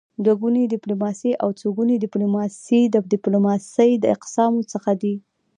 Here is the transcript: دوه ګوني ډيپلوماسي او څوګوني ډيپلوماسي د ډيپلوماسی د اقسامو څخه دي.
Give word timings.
دوه 0.23 0.35
ګوني 0.41 0.63
ډيپلوماسي 0.73 1.31
او 1.43 1.49
څوګوني 1.61 1.95
ډيپلوماسي 2.05 2.81
د 2.93 2.95
ډيپلوماسی 3.13 3.91
د 3.99 4.05
اقسامو 4.15 4.61
څخه 4.73 4.91
دي. 5.01 5.15